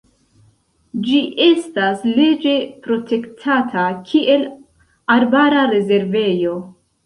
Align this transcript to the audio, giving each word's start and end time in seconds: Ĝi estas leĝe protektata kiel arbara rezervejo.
Ĝi 1.07 1.19
estas 1.47 2.07
leĝe 2.13 2.55
protektata 2.89 3.87
kiel 4.11 4.49
arbara 5.21 5.71
rezervejo. 5.79 6.61